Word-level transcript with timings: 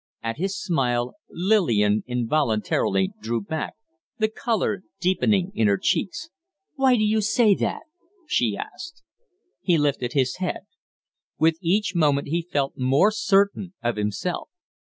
At 0.23 0.37
his 0.37 0.57
smile, 0.59 1.13
Lillian 1.29 2.03
involuntarily 2.07 3.11
drew 3.21 3.39
back, 3.39 3.75
the 4.17 4.29
color 4.29 4.81
deepening 4.99 5.51
in 5.53 5.67
her 5.67 5.77
cheeks. 5.77 6.29
"Why 6.73 6.95
do 6.95 7.03
you 7.03 7.21
say 7.21 7.53
that?" 7.53 7.83
she 8.25 8.57
asked. 8.57 9.03
He 9.61 9.77
lifted 9.77 10.13
his 10.13 10.37
head. 10.37 10.61
With 11.37 11.59
each 11.61 11.93
moment 11.93 12.29
he 12.29 12.41
felt 12.41 12.73
more 12.79 13.11
certain 13.11 13.75
of 13.83 13.95
himself. 13.97 14.49